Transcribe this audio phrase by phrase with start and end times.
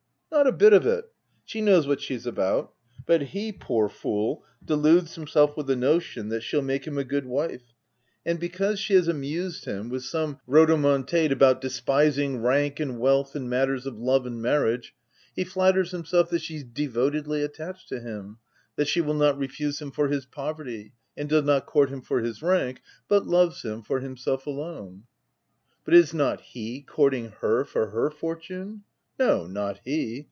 [0.41, 1.11] "Not a bit of it.
[1.43, 2.71] She knows what she's about;
[3.05, 7.25] but he, poor fool, deludes himself with the notion that shell make him a good
[7.25, 7.73] wife,
[8.25, 12.79] and because she has amused him with some 32 THE TENANT rodomontade about despising rank
[12.79, 14.95] and wealth in matters of love and marriage,
[15.35, 18.37] he flatters himself that she's devotedly attached to him;
[18.77, 22.21] that she will not refuse him for his poverty, and does not court him for
[22.21, 25.03] his rank, but loves him for himself alone/*
[25.83, 28.83] "But is not he courting her for her fortune
[29.21, 30.19] ?""No, not he.